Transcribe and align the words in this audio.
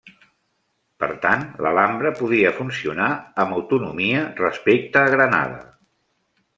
Per 1.03 1.09
tant, 1.25 1.43
l'Alhambra 1.65 2.13
podia 2.21 2.55
funcionar 2.61 3.11
amb 3.45 3.57
autonomia 3.61 4.27
respecte 4.45 5.05
a 5.07 5.17
Granada. 5.17 5.63